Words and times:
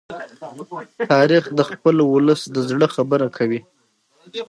تاریخ 1.13 1.43
د 1.57 1.59
خپل 1.69 1.95
ولس 2.13 2.41
د 2.55 2.57
زړه 2.69 2.87
خبره 2.95 3.27
کوي. 3.37 3.59